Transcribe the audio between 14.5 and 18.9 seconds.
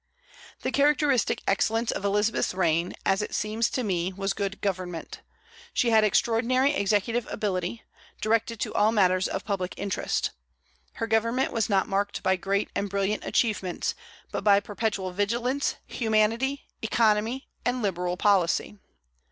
perpetual vigilance, humanity, economy, and liberal policy.